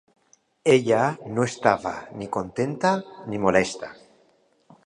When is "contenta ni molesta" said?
2.39-3.93